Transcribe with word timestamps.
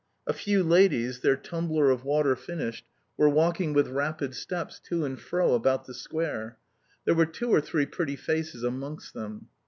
A 0.25 0.33
few 0.33 0.63
ladies, 0.63 1.19
their 1.19 1.35
tumbler 1.35 1.91
of 1.91 2.03
water 2.03 2.35
finished, 2.35 2.87
were 3.17 3.29
walking 3.29 3.71
with 3.71 3.89
rapid 3.89 4.33
steps 4.33 4.79
to 4.85 5.05
and 5.05 5.19
fro 5.21 5.53
about 5.53 5.85
the 5.85 5.93
square. 5.93 6.57
There 7.05 7.13
were 7.13 7.27
two 7.27 7.51
or 7.53 7.61
three 7.61 7.85
pretty 7.85 8.15
faces 8.15 8.63
amongst 8.63 9.13
them. 9.13 9.49